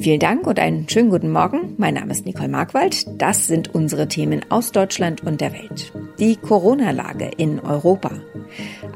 Vielen 0.00 0.20
Dank 0.20 0.46
und 0.46 0.60
einen 0.60 0.88
schönen 0.88 1.10
guten 1.10 1.32
Morgen. 1.32 1.74
Mein 1.76 1.94
Name 1.94 2.12
ist 2.12 2.24
Nicole 2.24 2.48
Markwald. 2.48 3.04
Das 3.20 3.48
sind 3.48 3.74
unsere 3.74 4.06
Themen 4.06 4.44
aus 4.48 4.70
Deutschland 4.70 5.24
und 5.24 5.40
der 5.40 5.52
Welt. 5.52 5.92
Die 6.20 6.36
Corona-Lage 6.36 7.30
in 7.36 7.58
Europa. 7.58 8.12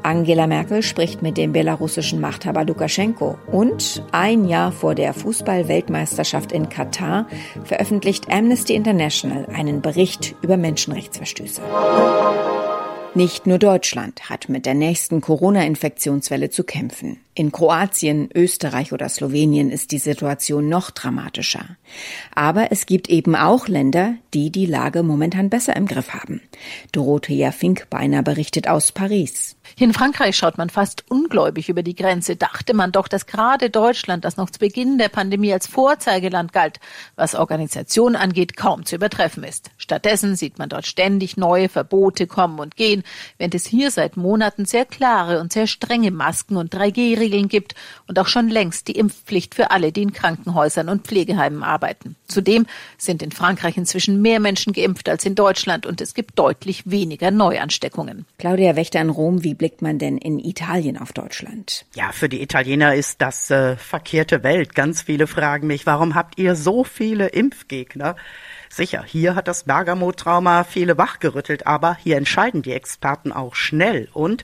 Angela 0.01 0.47
Merkel 0.47 0.81
spricht 0.81 1.21
mit 1.21 1.35
dem 1.35 1.51
belarussischen 1.51 2.21
Machthaber 2.21 2.63
Lukaschenko 2.63 3.37
und 3.51 4.03
ein 4.13 4.45
Jahr 4.45 4.71
vor 4.71 4.95
der 4.95 5.13
Fußball-Weltmeisterschaft 5.13 6.53
in 6.53 6.69
Katar 6.69 7.27
veröffentlicht 7.65 8.31
Amnesty 8.31 8.73
International 8.73 9.45
einen 9.53 9.81
Bericht 9.81 10.35
über 10.41 10.55
Menschenrechtsverstöße. 10.55 11.61
Nicht 13.15 13.45
nur 13.45 13.59
Deutschland 13.59 14.29
hat 14.29 14.49
mit 14.49 14.65
der 14.65 14.73
nächsten 14.73 15.21
Corona-Infektionswelle 15.21 16.49
zu 16.49 16.63
kämpfen. 16.63 17.19
In 17.35 17.51
Kroatien, 17.51 18.29
Österreich 18.35 18.93
oder 18.93 19.09
Slowenien 19.09 19.71
ist 19.71 19.91
die 19.91 19.97
Situation 19.97 20.69
noch 20.69 20.91
dramatischer. 20.91 21.65
Aber 22.35 22.71
es 22.71 22.85
gibt 22.85 23.09
eben 23.09 23.35
auch 23.35 23.67
Länder, 23.67 24.15
die 24.35 24.51
die 24.51 24.67
Lage 24.67 25.01
momentan 25.01 25.49
besser 25.49 25.75
im 25.75 25.87
Griff 25.87 26.13
haben. 26.13 26.41
Dorothea 26.91 27.51
Finkbeiner 27.51 28.21
berichtet 28.21 28.67
aus 28.67 28.91
Paris. 28.91 29.55
In 29.79 29.93
Frankreich 29.93 30.35
schaut 30.35 30.57
man 30.57 30.69
fast 30.69 31.09
ungläubig 31.09 31.69
über 31.69 31.81
die 31.81 31.95
Grenze. 31.95 32.35
Dachte 32.35 32.75
man 32.75 32.91
doch, 32.91 33.07
dass 33.07 33.25
gerade 33.25 33.69
Deutschland, 33.69 34.25
das 34.25 34.37
noch 34.37 34.49
zu 34.51 34.59
Beginn 34.59 34.99
der 34.99 35.09
Pandemie 35.09 35.53
als 35.53 35.65
Vorzeigeland 35.65 36.53
galt, 36.53 36.79
was 37.15 37.33
Organisation 37.33 38.15
angeht, 38.15 38.55
kaum 38.55 38.85
zu 38.85 38.95
übertreffen 38.95 39.43
ist. 39.43 39.71
Stattdessen 39.77 40.35
sieht 40.35 40.59
man 40.59 40.69
dort 40.69 40.85
ständig 40.85 41.37
neue 41.37 41.69
Verbote 41.69 42.27
kommen 42.27 42.59
und 42.59 42.75
gehen, 42.75 43.03
während 43.37 43.55
es 43.55 43.65
hier 43.65 43.89
seit 43.89 44.17
Monaten 44.17 44.65
sehr 44.65 44.85
klare 44.85 45.39
und 45.39 45.51
sehr 45.51 45.65
strenge 45.65 46.11
Masken 46.11 46.57
und 46.57 46.73
3G-Regeln 47.23 47.47
gibt 47.47 47.75
und 48.07 48.19
auch 48.19 48.27
schon 48.27 48.49
längst 48.49 48.87
die 48.87 48.93
Impfpflicht 48.93 49.55
für 49.55 49.71
alle, 49.71 49.91
die 49.91 50.03
in 50.03 50.13
Krankenhäusern 50.13 50.89
und 50.89 51.07
Pflegeheimen 51.07 51.63
arbeiten. 51.63 52.15
Zudem 52.27 52.65
sind 52.97 53.21
in 53.21 53.31
Frankreich 53.31 53.77
inzwischen 53.77 54.21
mehr 54.21 54.39
Menschen 54.39 54.73
geimpft 54.73 55.09
als 55.09 55.25
in 55.25 55.35
Deutschland 55.35 55.85
und 55.85 56.01
es 56.01 56.13
gibt 56.13 56.37
deutlich 56.37 56.83
weniger 56.89 57.31
Neuansteckungen. 57.31 58.25
Claudia 58.37 58.75
Wächter 58.75 59.01
in 59.01 59.09
Rom, 59.09 59.43
wie 59.43 59.53
blickt 59.53 59.81
man 59.81 59.99
denn 59.99 60.17
in 60.17 60.39
Italien 60.39 60.97
auf 60.97 61.13
Deutschland? 61.13 61.85
Ja, 61.95 62.11
für 62.11 62.29
die 62.29 62.41
Italiener 62.41 62.95
ist 62.95 63.21
das 63.21 63.49
äh, 63.51 63.75
verkehrte 63.77 64.43
Welt. 64.43 64.75
Ganz 64.75 65.01
viele 65.01 65.27
fragen 65.27 65.67
mich, 65.67 65.85
warum 65.85 66.15
habt 66.15 66.37
ihr 66.37 66.55
so 66.55 66.83
viele 66.83 67.27
Impfgegner? 67.27 68.15
Sicher, 68.69 69.03
hier 69.05 69.35
hat 69.35 69.47
das 69.47 69.65
Bergamo-Trauma 69.65 70.63
viele 70.63 70.97
wachgerüttelt, 70.97 71.67
aber 71.67 71.95
hier 72.01 72.17
entscheiden 72.17 72.63
die 72.63 72.73
Experten 72.73 73.31
auch 73.31 73.53
schnell 73.53 74.09
und 74.13 74.43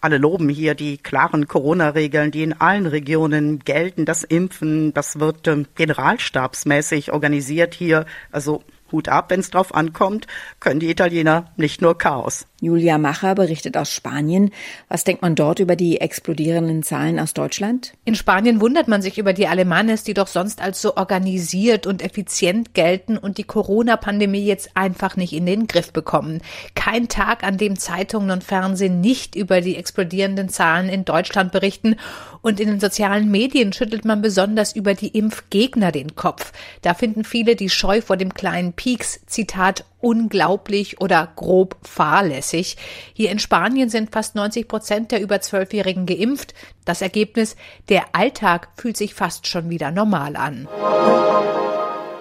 alle 0.00 0.18
loben 0.18 0.48
hier 0.48 0.74
die 0.74 0.98
klaren 0.98 1.46
Corona-Regeln, 1.46 2.30
die 2.30 2.42
in 2.42 2.54
allen 2.54 2.86
Regionen 2.86 3.58
gelten. 3.60 4.04
Das 4.04 4.24
Impfen, 4.24 4.94
das 4.94 5.20
wird 5.20 5.46
äh, 5.46 5.64
generalstabsmäßig 5.74 7.12
organisiert 7.12 7.74
hier. 7.74 8.06
Also 8.32 8.62
Hut 8.92 9.08
ab, 9.08 9.30
wenn 9.30 9.40
es 9.40 9.50
drauf 9.50 9.74
ankommt, 9.74 10.26
können 10.58 10.80
die 10.80 10.90
Italiener 10.90 11.52
nicht 11.56 11.82
nur 11.82 11.96
Chaos. 11.98 12.46
Julia 12.60 12.98
Macher 12.98 13.34
berichtet 13.34 13.76
aus 13.76 13.90
Spanien. 13.90 14.50
Was 14.88 15.04
denkt 15.04 15.22
man 15.22 15.34
dort 15.34 15.60
über 15.60 15.76
die 15.76 16.00
explodierenden 16.00 16.82
Zahlen 16.82 17.18
aus 17.18 17.32
Deutschland? 17.32 17.94
In 18.04 18.14
Spanien 18.14 18.60
wundert 18.60 18.86
man 18.86 19.00
sich 19.00 19.16
über 19.16 19.32
die 19.32 19.48
Alemanes, 19.48 20.04
die 20.04 20.12
doch 20.12 20.26
sonst 20.26 20.60
als 20.60 20.82
so 20.82 20.96
organisiert 20.96 21.86
und 21.86 22.02
effizient 22.02 22.74
gelten 22.74 23.16
und 23.16 23.38
die 23.38 23.44
Corona-Pandemie 23.44 24.44
jetzt 24.44 24.76
einfach 24.76 25.16
nicht 25.16 25.32
in 25.32 25.46
den 25.46 25.66
Griff 25.66 25.92
bekommen. 25.92 26.42
Kein 26.74 27.08
Tag, 27.08 27.44
an 27.44 27.56
dem 27.56 27.78
Zeitungen 27.78 28.30
und 28.30 28.44
Fernsehen 28.44 29.00
nicht 29.00 29.36
über 29.36 29.62
die 29.62 29.76
explodierenden 29.76 30.50
Zahlen 30.50 30.90
in 30.90 31.06
Deutschland 31.06 31.52
berichten. 31.52 31.96
Und 32.42 32.60
in 32.60 32.68
den 32.68 32.80
sozialen 32.80 33.30
Medien 33.30 33.72
schüttelt 33.72 34.04
man 34.04 34.22
besonders 34.22 34.74
über 34.74 34.94
die 34.94 35.08
Impfgegner 35.08 35.92
den 35.92 36.14
Kopf. 36.14 36.52
Da 36.82 36.94
finden 36.94 37.24
viele 37.24 37.56
die 37.56 37.70
Scheu 37.70 38.00
vor 38.02 38.16
dem 38.16 38.34
kleinen 38.34 38.72
Peaks, 38.72 39.20
Zitat, 39.26 39.84
unglaublich 40.00 41.00
oder 41.00 41.32
grob 41.36 41.76
fahrlässig. 41.82 42.76
Hier 43.14 43.30
in 43.30 43.38
Spanien 43.38 43.88
sind 43.88 44.12
fast 44.12 44.34
90 44.34 44.68
Prozent 44.68 45.12
der 45.12 45.20
über 45.20 45.40
Zwölfjährigen 45.40 46.06
geimpft. 46.06 46.54
Das 46.84 47.02
Ergebnis, 47.02 47.56
der 47.88 48.14
Alltag 48.14 48.68
fühlt 48.76 48.96
sich 48.96 49.14
fast 49.14 49.46
schon 49.46 49.70
wieder 49.70 49.90
normal 49.90 50.36
an. 50.36 50.68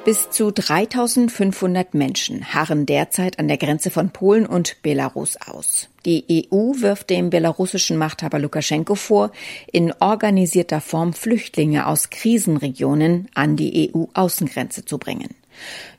Bis 0.06 0.30
zu 0.30 0.50
3500 0.50 1.94
Menschen 1.94 2.54
harren 2.54 2.86
derzeit 2.86 3.38
an 3.38 3.48
der 3.48 3.58
Grenze 3.58 3.92
von 3.92 4.12
Polen 4.12 4.46
und 4.46 4.82
Belarus 4.82 5.38
aus. 5.38 5.90
Die 6.06 6.48
EU 6.52 6.74
wirft 6.80 7.10
dem 7.10 7.30
belarussischen 7.30 7.98
Machthaber 7.98 8.40
Lukaschenko 8.40 8.96
vor, 8.96 9.32
in 9.72 9.94
organisierter 10.00 10.80
Form 10.80 11.14
Flüchtlinge 11.14 11.86
aus 11.86 12.10
Krisenregionen 12.10 13.28
an 13.36 13.58
die 13.58 13.92
EU-Außengrenze 13.94 14.86
zu 14.86 14.98
bringen. 14.98 15.36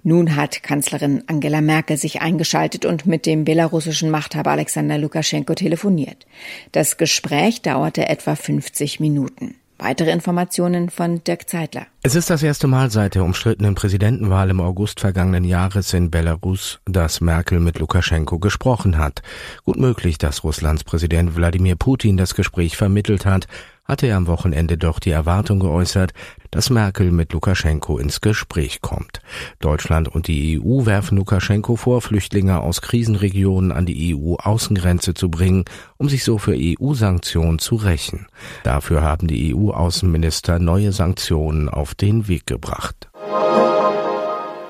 Nun 0.03 0.37
hat 0.37 0.63
Kanzlerin 0.63 1.25
Angela 1.27 1.61
Merkel 1.61 1.97
sich 1.97 2.21
eingeschaltet 2.21 2.85
und 2.85 3.07
mit 3.07 3.27
dem 3.27 3.45
belarussischen 3.45 4.11
Machthaber 4.11 4.51
Alexander 4.53 4.99
Lukaschenko 4.99 5.55
telefoniert. 5.55 6.27
Das 6.73 6.97
Gespräch 6.97 7.63
dauerte 7.63 8.09
etwa 8.09 8.35
50 8.35 9.01
Minuten. 9.01 9.57
Weitere 9.83 10.11
Informationen 10.11 10.91
von 10.91 11.25
Dirk 11.25 11.49
Zeitler. 11.49 11.87
Es 12.03 12.15
ist 12.15 12.29
das 12.29 12.43
erste 12.43 12.67
Mal 12.67 12.91
seit 12.91 13.15
der 13.15 13.25
umstrittenen 13.25 13.75
Präsidentenwahl 13.75 14.51
im 14.51 14.61
August 14.61 15.01
vergangenen 15.01 15.43
Jahres 15.45 15.95
in 15.95 16.11
Belarus, 16.11 16.81
dass 16.85 17.23
Merkel 17.23 17.61
mit 17.61 17.79
Lukaschenko 17.79 18.39
gesprochen 18.39 18.99
hat. 18.99 19.23
Gut 19.65 19.79
möglich, 19.79 20.19
dass 20.19 20.45
Russlands 20.45 20.85
Präsident 20.85 21.35
Wladimir 21.35 21.77
Putin 21.77 22.19
das 22.19 22.35
Gespräch 22.35 22.77
vermittelt 22.77 23.25
hat, 23.25 23.47
hatte 23.91 24.07
er 24.07 24.17
am 24.17 24.29
Wochenende 24.29 24.79
doch 24.79 25.01
die 25.01 25.11
Erwartung 25.11 25.59
geäußert, 25.59 26.13
dass 26.53 26.71
Merkel 26.71 27.11
mit 27.11 27.33
Lukaschenko 27.33 27.99
ins 27.99 28.21
Gespräch 28.21 28.81
kommt. 28.81 29.21
Deutschland 29.59 30.07
und 30.07 30.29
die 30.29 30.61
EU 30.61 30.87
werfen 30.87 31.19
Lukaschenko 31.19 31.75
vor, 31.75 32.01
Flüchtlinge 32.01 32.61
aus 32.61 32.83
Krisenregionen 32.83 33.73
an 33.73 33.87
die 33.87 34.15
EU-Außengrenze 34.15 35.15
zu 35.15 35.29
bringen, 35.29 35.65
um 35.97 36.09
sich 36.09 36.23
so 36.23 36.39
für 36.39 36.55
EU-Sanktionen 36.57 37.59
zu 37.59 37.75
rächen. 37.75 38.29
Dafür 38.63 39.03
haben 39.03 39.27
die 39.27 39.57
EU-Außenminister 39.57 40.61
neue 40.61 40.93
Sanktionen 40.93 41.69
auf 41.69 41.97
den 41.97 42.29
Weg 42.29 42.47
gebracht. 42.47 43.11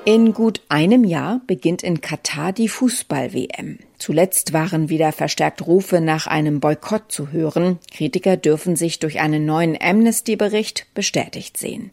In 0.03 0.33
gut 0.33 0.61
einem 0.67 1.03
Jahr 1.03 1.41
beginnt 1.45 1.83
in 1.83 2.01
Katar 2.01 2.53
die 2.53 2.69
Fußball-WM. 2.69 3.77
Zuletzt 4.01 4.51
waren 4.51 4.89
wieder 4.89 5.11
verstärkt 5.11 5.67
Rufe 5.67 6.01
nach 6.01 6.25
einem 6.25 6.59
Boykott 6.59 7.11
zu 7.11 7.31
hören. 7.31 7.77
Kritiker 7.93 8.35
dürfen 8.35 8.75
sich 8.75 8.97
durch 8.97 9.19
einen 9.19 9.45
neuen 9.45 9.77
Amnesty-Bericht 9.79 10.87
bestätigt 10.95 11.55
sehen. 11.55 11.91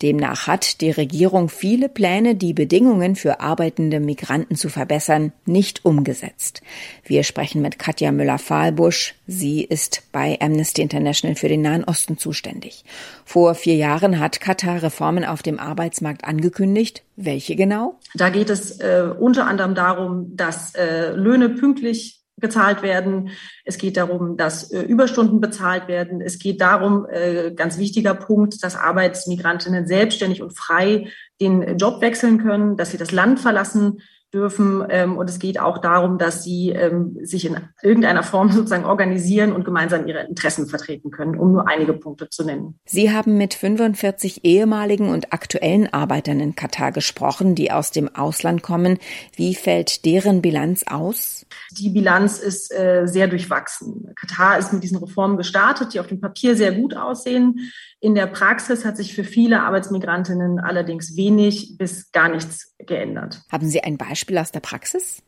Demnach 0.00 0.46
hat 0.46 0.80
die 0.80 0.90
Regierung 0.90 1.50
viele 1.50 1.90
Pläne, 1.90 2.34
die 2.34 2.54
Bedingungen 2.54 3.14
für 3.14 3.40
arbeitende 3.40 4.00
Migranten 4.00 4.56
zu 4.56 4.70
verbessern, 4.70 5.34
nicht 5.44 5.84
umgesetzt. 5.84 6.62
Wir 7.04 7.24
sprechen 7.24 7.60
mit 7.60 7.78
Katja 7.78 8.10
Müller-Fahlbusch. 8.10 9.16
Sie 9.26 9.62
ist 9.62 10.04
bei 10.12 10.38
Amnesty 10.40 10.80
International 10.80 11.36
für 11.36 11.48
den 11.48 11.60
Nahen 11.60 11.84
Osten 11.84 12.16
zuständig. 12.16 12.86
Vor 13.26 13.54
vier 13.54 13.76
Jahren 13.76 14.18
hat 14.18 14.40
Katar 14.40 14.82
Reformen 14.82 15.26
auf 15.26 15.42
dem 15.42 15.60
Arbeitsmarkt 15.60 16.24
angekündigt. 16.24 17.02
Welche 17.16 17.54
genau? 17.54 17.98
Da 18.14 18.30
geht 18.30 18.48
es 18.48 18.80
äh, 18.80 19.04
unter 19.18 19.46
anderem 19.46 19.74
darum, 19.74 20.34
dass 20.36 20.74
äh, 20.74 21.10
Löhne 21.12 21.49
pünktlich 21.50 22.20
gezahlt 22.40 22.82
werden. 22.82 23.30
Es 23.64 23.78
geht 23.78 23.96
darum, 23.96 24.36
dass 24.36 24.70
äh, 24.72 24.80
Überstunden 24.82 25.40
bezahlt 25.40 25.88
werden. 25.88 26.20
Es 26.20 26.38
geht 26.38 26.60
darum, 26.60 27.06
äh, 27.10 27.52
ganz 27.54 27.78
wichtiger 27.78 28.14
Punkt, 28.14 28.62
dass 28.64 28.76
Arbeitsmigrantinnen 28.76 29.86
selbstständig 29.86 30.42
und 30.42 30.56
frei 30.56 31.08
den 31.40 31.76
Job 31.76 32.00
wechseln 32.00 32.38
können, 32.38 32.76
dass 32.76 32.90
sie 32.90 32.98
das 32.98 33.12
Land 33.12 33.40
verlassen 33.40 34.00
dürfen. 34.32 34.84
Ähm, 34.88 35.16
und 35.16 35.28
es 35.28 35.38
geht 35.38 35.60
auch 35.60 35.78
darum, 35.78 36.18
dass 36.18 36.44
sie 36.44 36.70
ähm, 36.70 37.16
sich 37.22 37.44
in 37.44 37.56
irgendeiner 37.82 38.22
Form 38.22 38.50
sozusagen 38.52 38.84
organisieren 38.84 39.52
und 39.52 39.64
gemeinsam 39.64 40.06
ihre 40.06 40.26
Interessen 40.26 40.66
vertreten 40.66 41.10
können, 41.10 41.38
um 41.38 41.52
nur 41.52 41.68
einige 41.68 41.92
Punkte 41.92 42.28
zu 42.28 42.44
nennen. 42.44 42.78
Sie 42.84 43.10
haben 43.12 43.36
mit 43.36 43.54
45 43.54 44.44
ehemaligen 44.44 45.10
und 45.10 45.32
aktuellen 45.32 45.92
Arbeitern 45.92 46.40
in 46.40 46.54
Katar 46.54 46.92
gesprochen, 46.92 47.54
die 47.54 47.72
aus 47.72 47.90
dem 47.90 48.14
Ausland 48.14 48.62
kommen. 48.62 48.98
Wie 49.34 49.54
fällt 49.54 50.04
deren 50.04 50.42
Bilanz 50.42 50.84
aus? 50.88 51.46
Die 51.72 51.90
Bilanz 51.90 52.38
ist 52.38 52.72
äh, 52.72 53.06
sehr 53.06 53.28
durchwachsen. 53.28 54.12
Katar 54.14 54.58
ist 54.58 54.72
mit 54.72 54.82
diesen 54.82 54.98
Reformen 54.98 55.36
gestartet, 55.36 55.94
die 55.94 56.00
auf 56.00 56.06
dem 56.06 56.20
Papier 56.20 56.56
sehr 56.56 56.72
gut 56.72 56.96
aussehen. 56.96 57.70
In 58.02 58.14
der 58.14 58.26
Praxis 58.26 58.86
hat 58.86 58.96
sich 58.96 59.14
für 59.14 59.24
viele 59.24 59.62
Arbeitsmigrantinnen 59.62 60.58
allerdings 60.58 61.16
wenig 61.16 61.76
bis 61.76 62.10
gar 62.12 62.30
nichts 62.30 62.74
geändert. 62.78 63.42
Haben 63.52 63.68
Sie 63.68 63.82
ein 63.82 63.98
Beispiel 63.98 64.38
aus 64.38 64.52
der 64.52 64.60
Praxis? 64.60 65.22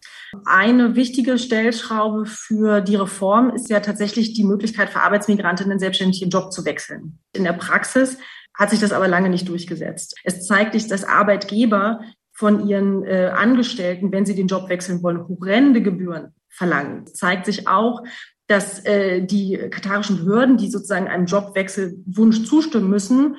Eine 0.46 0.96
wichtige 0.96 1.38
Stellschraube 1.38 2.24
für 2.24 2.80
die 2.80 2.96
Reform 2.96 3.50
ist 3.50 3.68
ja 3.68 3.80
tatsächlich 3.80 4.32
die 4.32 4.44
Möglichkeit 4.44 4.88
für 4.88 5.00
Arbeitsmigrantinnen 5.00 5.78
selbstständig 5.78 6.20
den 6.20 6.30
Job 6.30 6.50
zu 6.50 6.64
wechseln. 6.64 7.18
In 7.34 7.44
der 7.44 7.52
Praxis 7.52 8.16
hat 8.58 8.70
sich 8.70 8.80
das 8.80 8.92
aber 8.92 9.06
lange 9.06 9.28
nicht 9.28 9.48
durchgesetzt. 9.50 10.18
Es 10.24 10.46
zeigt 10.46 10.72
sich, 10.72 10.86
dass 10.86 11.04
Arbeitgeber 11.04 12.00
von 12.32 12.66
ihren 12.66 13.04
äh, 13.04 13.30
Angestellten, 13.34 14.12
wenn 14.12 14.24
sie 14.24 14.34
den 14.34 14.46
Job 14.46 14.70
wechseln 14.70 15.02
wollen, 15.02 15.28
horrende 15.28 15.82
Gebühren 15.82 16.34
verlangen. 16.48 17.04
Es 17.04 17.14
zeigt 17.14 17.46
sich 17.46 17.68
auch, 17.68 18.02
dass 18.46 18.84
äh, 18.84 19.24
die 19.24 19.56
katarischen 19.70 20.18
Behörden, 20.18 20.56
die 20.56 20.70
sozusagen 20.70 21.08
einem 21.08 21.26
Jobwechselwunsch 21.26 22.44
zustimmen 22.44 22.90
müssen, 22.90 23.36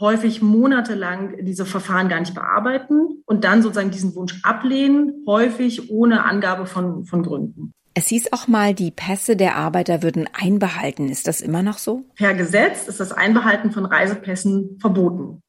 häufig 0.00 0.42
monatelang 0.42 1.44
diese 1.44 1.64
Verfahren 1.64 2.08
gar 2.08 2.20
nicht 2.20 2.34
bearbeiten 2.34 3.22
und 3.24 3.44
dann 3.44 3.62
sozusagen 3.62 3.90
diesen 3.90 4.14
Wunsch 4.14 4.40
ablehnen, 4.42 5.24
häufig 5.26 5.90
ohne 5.90 6.24
Angabe 6.24 6.66
von, 6.66 7.06
von 7.06 7.22
Gründen. 7.22 7.72
Es 7.94 8.08
hieß 8.08 8.34
auch 8.34 8.46
mal, 8.46 8.74
die 8.74 8.90
Pässe 8.90 9.36
der 9.36 9.56
Arbeiter 9.56 10.02
würden 10.02 10.28
einbehalten. 10.34 11.08
Ist 11.08 11.26
das 11.26 11.40
immer 11.40 11.62
noch 11.62 11.78
so? 11.78 12.04
Per 12.16 12.34
Gesetz 12.34 12.88
ist 12.88 13.00
das 13.00 13.10
Einbehalten 13.12 13.72
von 13.72 13.86
Reisepässen 13.86 14.78
verboten. 14.80 15.40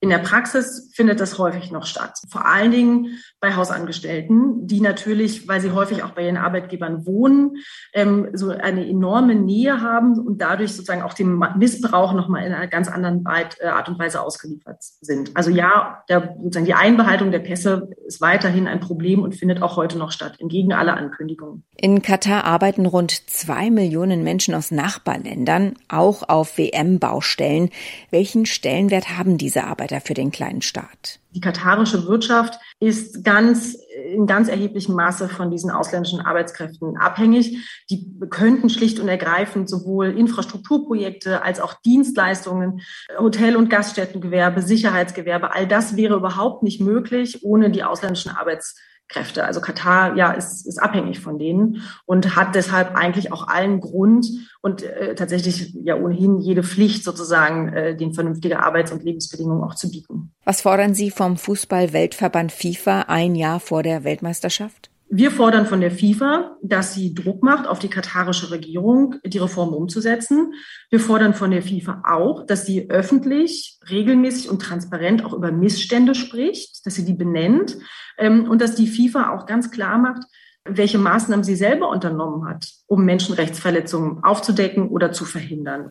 In 0.00 0.10
der 0.10 0.18
Praxis 0.18 0.92
findet 0.94 1.18
das 1.18 1.38
häufig 1.38 1.72
noch 1.72 1.84
statt. 1.84 2.18
Vor 2.30 2.46
allen 2.46 2.70
Dingen 2.70 3.18
bei 3.40 3.56
Hausangestellten, 3.56 4.64
die 4.68 4.80
natürlich, 4.80 5.48
weil 5.48 5.60
sie 5.60 5.72
häufig 5.72 6.04
auch 6.04 6.10
bei 6.10 6.24
ihren 6.24 6.36
Arbeitgebern 6.36 7.04
wohnen, 7.04 7.56
ähm, 7.94 8.28
so 8.32 8.50
eine 8.50 8.88
enorme 8.88 9.34
Nähe 9.34 9.80
haben 9.80 10.16
und 10.16 10.40
dadurch 10.40 10.72
sozusagen 10.72 11.02
auch 11.02 11.14
dem 11.14 11.44
Missbrauch 11.56 12.12
nochmal 12.12 12.46
in 12.46 12.52
einer 12.52 12.68
ganz 12.68 12.86
anderen 12.86 13.24
äh, 13.26 13.66
Art 13.66 13.88
und 13.88 13.98
Weise 13.98 14.22
ausgeliefert 14.22 14.80
sind. 14.80 15.36
Also 15.36 15.50
ja, 15.50 16.04
der, 16.08 16.36
sozusagen 16.42 16.66
die 16.66 16.74
Einbehaltung 16.74 17.32
der 17.32 17.40
Pässe 17.40 17.90
ist 18.06 18.20
weiterhin 18.20 18.68
ein 18.68 18.78
Problem 18.78 19.22
und 19.22 19.34
findet 19.34 19.62
auch 19.62 19.76
heute 19.76 19.98
noch 19.98 20.12
statt, 20.12 20.36
entgegen 20.38 20.72
aller 20.72 20.96
Ankündigungen. 20.96 21.64
In 21.76 22.02
Katar 22.02 22.44
arbeiten 22.44 22.86
rund 22.86 23.28
zwei 23.28 23.68
Millionen 23.70 24.22
Menschen 24.22 24.54
aus 24.54 24.70
Nachbarländern, 24.70 25.74
auch 25.88 26.28
auf 26.28 26.56
WM-Baustellen. 26.56 27.70
Welchen 28.10 28.46
Stellenwert 28.46 29.18
haben 29.18 29.38
diese 29.38 29.64
Arbeiter? 29.64 29.87
Vorreiter 29.88 30.00
für 30.00 30.14
den 30.14 30.30
kleinen 30.30 30.62
Staat. 30.62 31.20
Die 31.34 31.40
katarische 31.40 32.06
Wirtschaft 32.06 32.58
ist 32.80 33.24
ganz 33.24 33.76
in 34.12 34.26
ganz 34.26 34.48
erheblichem 34.48 34.94
Maße 34.94 35.28
von 35.28 35.50
diesen 35.50 35.70
ausländischen 35.70 36.20
Arbeitskräften 36.20 36.96
abhängig. 36.96 37.58
Die 37.90 38.06
könnten 38.30 38.70
schlicht 38.70 38.98
und 39.00 39.08
ergreifend 39.08 39.68
sowohl 39.68 40.16
Infrastrukturprojekte 40.18 41.42
als 41.42 41.60
auch 41.60 41.74
Dienstleistungen, 41.74 42.80
Hotel- 43.18 43.56
und 43.56 43.70
Gaststättengewerbe, 43.70 44.62
Sicherheitsgewerbe, 44.62 45.52
all 45.52 45.66
das 45.66 45.96
wäre 45.96 46.16
überhaupt 46.16 46.62
nicht 46.62 46.80
möglich 46.80 47.42
ohne 47.42 47.70
die 47.70 47.84
ausländischen 47.84 48.30
Arbeitskräfte. 48.30 48.88
Kräfte. 49.08 49.44
Also 49.44 49.60
Katar 49.60 50.16
ja 50.16 50.32
ist, 50.32 50.66
ist 50.66 50.80
abhängig 50.80 51.20
von 51.20 51.38
denen 51.38 51.82
und 52.04 52.36
hat 52.36 52.54
deshalb 52.54 52.94
eigentlich 52.94 53.32
auch 53.32 53.48
allen 53.48 53.80
Grund 53.80 54.26
und 54.60 54.82
äh, 54.82 55.14
tatsächlich 55.14 55.74
ja 55.82 55.96
ohnehin 55.96 56.38
jede 56.38 56.62
Pflicht 56.62 57.04
sozusagen, 57.04 57.68
äh, 57.68 57.96
den 57.96 58.12
vernünftige 58.12 58.60
Arbeits- 58.60 58.92
und 58.92 59.02
Lebensbedingungen 59.02 59.64
auch 59.64 59.74
zu 59.74 59.90
bieten. 59.90 60.32
Was 60.44 60.60
fordern 60.60 60.94
Sie 60.94 61.10
vom 61.10 61.36
Fußball-Weltverband 61.36 62.52
FIFA 62.52 63.02
ein 63.08 63.34
Jahr 63.34 63.60
vor 63.60 63.82
der 63.82 64.04
Weltmeisterschaft? 64.04 64.87
Wir 65.10 65.30
fordern 65.30 65.64
von 65.64 65.80
der 65.80 65.90
FIFA, 65.90 66.56
dass 66.62 66.92
sie 66.92 67.14
Druck 67.14 67.42
macht 67.42 67.66
auf 67.66 67.78
die 67.78 67.88
katarische 67.88 68.50
Regierung, 68.50 69.14
die 69.24 69.38
Reform 69.38 69.72
umzusetzen. 69.72 70.52
Wir 70.90 71.00
fordern 71.00 71.32
von 71.32 71.50
der 71.50 71.62
FIFA 71.62 72.02
auch, 72.04 72.44
dass 72.44 72.66
sie 72.66 72.90
öffentlich, 72.90 73.78
regelmäßig 73.88 74.50
und 74.50 74.60
transparent 74.60 75.24
auch 75.24 75.32
über 75.32 75.50
Missstände 75.50 76.14
spricht, 76.14 76.84
dass 76.84 76.94
sie 76.94 77.06
die 77.06 77.14
benennt 77.14 77.78
ähm, 78.18 78.50
und 78.50 78.60
dass 78.60 78.74
die 78.74 78.86
FIFA 78.86 79.34
auch 79.34 79.46
ganz 79.46 79.70
klar 79.70 79.96
macht, 79.96 80.24
welche 80.64 80.98
Maßnahmen 80.98 81.42
sie 81.44 81.56
selber 81.56 81.88
unternommen 81.88 82.46
hat, 82.46 82.66
um 82.86 83.06
Menschenrechtsverletzungen 83.06 84.22
aufzudecken 84.22 84.88
oder 84.88 85.12
zu 85.12 85.24
verhindern. 85.24 85.88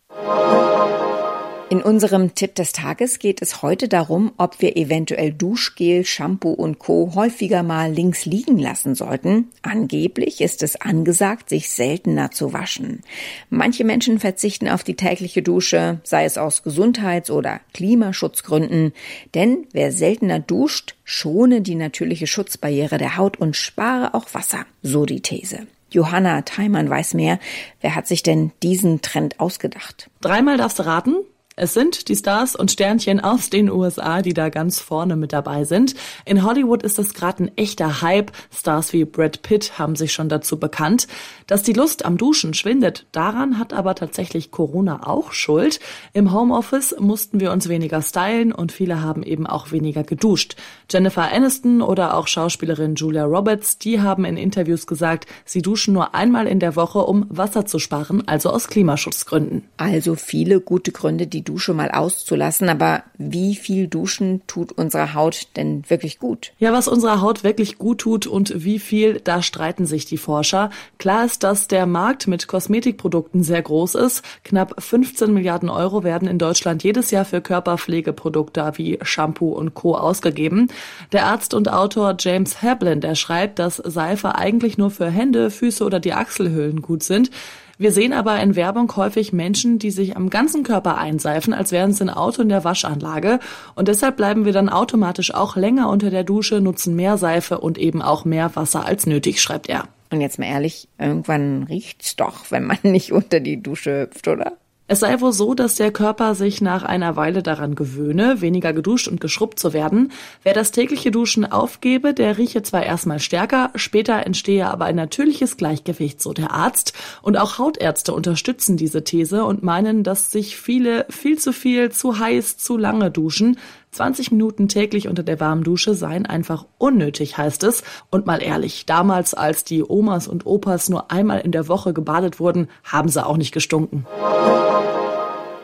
In 1.70 1.82
unserem 1.82 2.34
Tipp 2.34 2.54
des 2.54 2.72
Tages 2.72 3.18
geht 3.18 3.42
es 3.42 3.60
heute 3.60 3.88
darum, 3.88 4.32
ob 4.38 4.62
wir 4.62 4.78
eventuell 4.78 5.34
Duschgel, 5.34 6.02
Shampoo 6.02 6.50
und 6.50 6.78
Co. 6.78 7.12
häufiger 7.14 7.62
mal 7.62 7.92
links 7.92 8.24
liegen 8.24 8.58
lassen 8.58 8.94
sollten. 8.94 9.50
Angeblich 9.60 10.40
ist 10.40 10.62
es 10.62 10.80
angesagt, 10.80 11.50
sich 11.50 11.68
seltener 11.68 12.30
zu 12.30 12.54
waschen. 12.54 13.02
Manche 13.50 13.84
Menschen 13.84 14.18
verzichten 14.18 14.66
auf 14.66 14.82
die 14.82 14.96
tägliche 14.96 15.42
Dusche, 15.42 16.00
sei 16.04 16.24
es 16.24 16.38
aus 16.38 16.62
Gesundheits- 16.62 17.30
oder 17.30 17.60
Klimaschutzgründen. 17.74 18.94
Denn 19.34 19.66
wer 19.72 19.92
seltener 19.92 20.38
duscht, 20.38 20.94
schone 21.04 21.60
die 21.60 21.74
natürliche 21.74 22.26
Schutzbarriere 22.26 22.96
der 22.96 23.18
Haut 23.18 23.36
und 23.36 23.56
spare 23.56 24.14
auch 24.14 24.32
Wasser. 24.32 24.64
So 24.82 25.04
die 25.04 25.20
These. 25.20 25.66
Johanna 25.90 26.42
Theimann 26.42 26.88
weiß 26.88 27.12
mehr. 27.12 27.38
Wer 27.82 27.94
hat 27.94 28.06
sich 28.06 28.22
denn 28.22 28.52
diesen 28.62 29.02
Trend 29.02 29.38
ausgedacht? 29.38 30.08
Dreimal 30.22 30.56
darfst 30.56 30.78
du 30.78 30.86
raten. 30.86 31.16
Es 31.60 31.74
sind 31.74 32.08
die 32.08 32.14
Stars 32.14 32.54
und 32.54 32.70
Sternchen 32.70 33.18
aus 33.18 33.50
den 33.50 33.68
USA, 33.68 34.22
die 34.22 34.32
da 34.32 34.48
ganz 34.48 34.78
vorne 34.78 35.16
mit 35.16 35.32
dabei 35.32 35.64
sind. 35.64 35.96
In 36.24 36.44
Hollywood 36.44 36.84
ist 36.84 37.00
das 37.00 37.14
gerade 37.14 37.44
ein 37.44 37.56
echter 37.56 38.00
Hype. 38.00 38.30
Stars 38.54 38.92
wie 38.92 39.04
Brad 39.04 39.42
Pitt 39.42 39.76
haben 39.76 39.96
sich 39.96 40.12
schon 40.12 40.28
dazu 40.28 40.60
bekannt. 40.60 41.08
Dass 41.48 41.64
die 41.64 41.72
Lust 41.72 42.04
am 42.04 42.16
Duschen 42.16 42.54
schwindet, 42.54 43.06
daran 43.10 43.58
hat 43.58 43.72
aber 43.72 43.96
tatsächlich 43.96 44.52
Corona 44.52 45.08
auch 45.08 45.32
Schuld. 45.32 45.80
Im 46.12 46.32
Homeoffice 46.32 46.94
mussten 47.00 47.40
wir 47.40 47.50
uns 47.50 47.68
weniger 47.68 48.02
stylen 48.02 48.52
und 48.52 48.70
viele 48.70 49.02
haben 49.02 49.24
eben 49.24 49.48
auch 49.48 49.72
weniger 49.72 50.04
geduscht. 50.04 50.54
Jennifer 50.88 51.32
Aniston 51.32 51.82
oder 51.82 52.16
auch 52.16 52.28
Schauspielerin 52.28 52.94
Julia 52.94 53.24
Roberts, 53.24 53.78
die 53.78 54.00
haben 54.00 54.24
in 54.24 54.36
Interviews 54.36 54.86
gesagt, 54.86 55.26
sie 55.44 55.62
duschen 55.62 55.92
nur 55.92 56.14
einmal 56.14 56.46
in 56.46 56.60
der 56.60 56.76
Woche, 56.76 57.00
um 57.00 57.26
Wasser 57.30 57.66
zu 57.66 57.80
sparen, 57.80 58.28
also 58.28 58.50
aus 58.50 58.68
Klimaschutzgründen. 58.68 59.64
Also 59.76 60.14
viele 60.14 60.60
gute 60.60 60.92
Gründe, 60.92 61.26
die 61.26 61.47
Dusche 61.48 61.72
mal 61.72 61.90
auszulassen. 61.90 62.68
Aber 62.68 63.02
wie 63.16 63.56
viel 63.56 63.88
Duschen 63.88 64.42
tut 64.46 64.72
unserer 64.72 65.14
Haut 65.14 65.48
denn 65.56 65.82
wirklich 65.88 66.18
gut? 66.18 66.52
Ja, 66.58 66.72
was 66.72 66.88
unserer 66.88 67.20
Haut 67.20 67.44
wirklich 67.44 67.78
gut 67.78 67.98
tut 67.98 68.26
und 68.26 68.64
wie 68.64 68.78
viel, 68.78 69.20
da 69.20 69.42
streiten 69.42 69.86
sich 69.86 70.04
die 70.04 70.18
Forscher. 70.18 70.70
Klar 70.98 71.24
ist, 71.24 71.42
dass 71.42 71.68
der 71.68 71.86
Markt 71.86 72.26
mit 72.26 72.46
Kosmetikprodukten 72.46 73.42
sehr 73.42 73.62
groß 73.62 73.94
ist. 73.94 74.22
Knapp 74.44 74.74
15 74.78 75.32
Milliarden 75.32 75.70
Euro 75.70 76.04
werden 76.04 76.28
in 76.28 76.38
Deutschland 76.38 76.84
jedes 76.84 77.10
Jahr 77.10 77.24
für 77.24 77.40
Körperpflegeprodukte 77.40 78.72
wie 78.76 78.98
Shampoo 79.02 79.52
und 79.52 79.74
Co. 79.74 79.94
ausgegeben. 79.96 80.68
Der 81.12 81.26
Arzt 81.26 81.54
und 81.54 81.72
Autor 81.72 82.16
James 82.18 82.62
Hablin, 82.62 83.00
der 83.00 83.14
schreibt, 83.14 83.58
dass 83.58 83.76
Seife 83.76 84.34
eigentlich 84.34 84.78
nur 84.78 84.90
für 84.90 85.08
Hände, 85.08 85.50
Füße 85.50 85.84
oder 85.84 86.00
die 86.00 86.12
Achselhöhlen 86.12 86.82
gut 86.82 87.02
sind. 87.02 87.30
Wir 87.78 87.92
sehen 87.92 88.12
aber 88.12 88.40
in 88.40 88.56
Werbung 88.56 88.94
häufig 88.96 89.32
Menschen, 89.32 89.78
die 89.78 89.92
sich 89.92 90.16
am 90.16 90.30
ganzen 90.30 90.64
Körper 90.64 90.98
einseifen, 90.98 91.54
als 91.54 91.70
wären 91.70 91.92
sie 91.92 92.02
ein 92.02 92.10
Auto 92.10 92.42
in 92.42 92.48
der 92.48 92.64
Waschanlage. 92.64 93.38
Und 93.76 93.86
deshalb 93.86 94.16
bleiben 94.16 94.44
wir 94.44 94.52
dann 94.52 94.68
automatisch 94.68 95.32
auch 95.32 95.54
länger 95.54 95.88
unter 95.88 96.10
der 96.10 96.24
Dusche, 96.24 96.60
nutzen 96.60 96.96
mehr 96.96 97.18
Seife 97.18 97.58
und 97.58 97.78
eben 97.78 98.02
auch 98.02 98.24
mehr 98.24 98.56
Wasser 98.56 98.84
als 98.84 99.06
nötig, 99.06 99.40
schreibt 99.40 99.68
er. 99.68 99.84
Und 100.10 100.20
jetzt 100.20 100.40
mal 100.40 100.46
ehrlich, 100.46 100.88
irgendwann 100.98 101.62
riecht's 101.64 102.16
doch, 102.16 102.50
wenn 102.50 102.64
man 102.64 102.78
nicht 102.82 103.12
unter 103.12 103.38
die 103.38 103.62
Dusche 103.62 104.02
hüpft, 104.02 104.26
oder? 104.26 104.54
Es 104.90 105.00
sei 105.00 105.20
wohl 105.20 105.34
so, 105.34 105.52
dass 105.52 105.74
der 105.74 105.92
Körper 105.92 106.34
sich 106.34 106.62
nach 106.62 106.82
einer 106.82 107.14
Weile 107.14 107.42
daran 107.42 107.74
gewöhne, 107.74 108.40
weniger 108.40 108.72
geduscht 108.72 109.06
und 109.06 109.20
geschrubbt 109.20 109.58
zu 109.58 109.74
werden. 109.74 110.12
Wer 110.42 110.54
das 110.54 110.72
tägliche 110.72 111.10
Duschen 111.10 111.44
aufgebe, 111.44 112.14
der 112.14 112.38
rieche 112.38 112.62
zwar 112.62 112.82
erstmal 112.84 113.20
stärker, 113.20 113.70
später 113.74 114.24
entstehe 114.24 114.66
aber 114.66 114.86
ein 114.86 114.96
natürliches 114.96 115.58
Gleichgewicht, 115.58 116.22
so 116.22 116.32
der 116.32 116.52
Arzt. 116.52 116.94
Und 117.20 117.36
auch 117.36 117.58
Hautärzte 117.58 118.14
unterstützen 118.14 118.78
diese 118.78 119.04
These 119.04 119.44
und 119.44 119.62
meinen, 119.62 120.04
dass 120.04 120.32
sich 120.32 120.56
viele 120.56 121.04
viel 121.10 121.38
zu 121.38 121.52
viel, 121.52 121.92
zu 121.92 122.18
heiß, 122.18 122.56
zu 122.56 122.78
lange 122.78 123.10
duschen. 123.10 123.58
20 123.92 124.32
Minuten 124.32 124.68
täglich 124.68 125.08
unter 125.08 125.22
der 125.22 125.40
warmen 125.40 125.64
Dusche 125.64 125.94
seien 125.94 126.26
einfach 126.26 126.66
unnötig, 126.78 127.38
heißt 127.38 127.62
es. 127.64 127.82
Und 128.10 128.26
mal 128.26 128.42
ehrlich, 128.42 128.86
damals, 128.86 129.34
als 129.34 129.64
die 129.64 129.82
Omas 129.82 130.28
und 130.28 130.46
Opas 130.46 130.88
nur 130.88 131.10
einmal 131.10 131.40
in 131.40 131.52
der 131.52 131.68
Woche 131.68 131.92
gebadet 131.92 132.38
wurden, 132.38 132.68
haben 132.84 133.08
sie 133.08 133.24
auch 133.24 133.36
nicht 133.36 133.52
gestunken. 133.52 134.06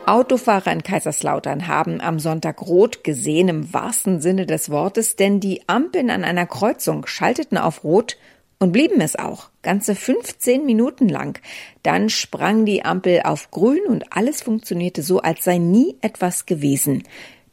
Autofahrer 0.07 0.71
in 0.71 0.83
Kaiserslautern 0.83 1.67
haben 1.67 1.99
am 1.99 2.19
Sonntag 2.19 2.61
rot 2.61 3.03
gesehen 3.03 3.47
im 3.47 3.73
wahrsten 3.73 4.21
Sinne 4.21 4.45
des 4.45 4.69
Wortes, 4.69 5.15
denn 5.15 5.39
die 5.39 5.67
Ampeln 5.67 6.11
an 6.11 6.23
einer 6.23 6.45
Kreuzung 6.45 7.07
schalteten 7.07 7.57
auf 7.57 7.83
rot 7.83 8.17
und 8.59 8.71
blieben 8.71 9.01
es 9.01 9.15
auch, 9.15 9.49
ganze 9.63 9.95
15 9.95 10.65
Minuten 10.65 11.09
lang. 11.09 11.39
Dann 11.83 12.09
sprang 12.09 12.65
die 12.65 12.85
Ampel 12.85 13.21
auf 13.23 13.51
grün 13.51 13.81
und 13.87 14.05
alles 14.11 14.41
funktionierte 14.41 15.01
so, 15.01 15.21
als 15.21 15.43
sei 15.43 15.57
nie 15.57 15.97
etwas 16.01 16.45
gewesen. 16.45 17.03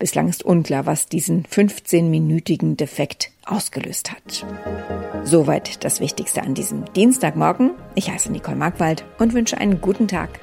Bislang 0.03 0.29
ist 0.29 0.45
unklar, 0.45 0.85
was 0.85 1.07
diesen 1.07 1.45
15-minütigen 1.45 2.77
Defekt 2.77 3.31
ausgelöst 3.47 4.11
hat. 4.11 4.45
Soweit 5.23 5.85
das 5.85 6.01
Wichtigste 6.01 6.43
an 6.43 6.55
diesem 6.55 6.93
Dienstagmorgen. 6.93 7.71
Ich 7.95 8.11
heiße 8.11 8.33
Nicole 8.33 8.57
Markwald 8.57 9.05
und 9.21 9.33
wünsche 9.33 9.59
einen 9.59 9.81
guten 9.81 10.09
Tag. 10.09 10.41